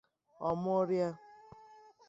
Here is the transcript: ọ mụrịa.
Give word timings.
ọ 0.47 0.49
mụrịa. 0.61 1.09